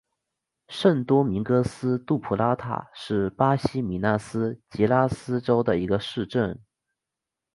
[0.67, 6.59] 圣多明戈斯杜普拉塔是巴西米纳斯吉拉斯州的一个市镇。